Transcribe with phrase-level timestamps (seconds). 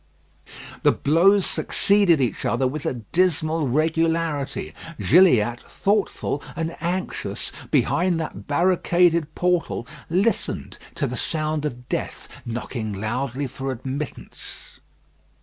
[0.81, 4.73] The blows succeeded each other with a dismal regularity.
[4.99, 12.93] Gilliatt, thoughtful and anxious, behind that barricaded portal, listened to the sound of death knocking
[12.93, 14.79] loudly for admittance.